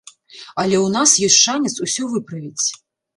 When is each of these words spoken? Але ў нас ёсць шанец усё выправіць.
Але 0.61 0.77
ў 0.77 0.87
нас 0.95 1.09
ёсць 1.27 1.37
шанец 1.47 1.75
усё 1.89 2.03
выправіць. 2.15 2.67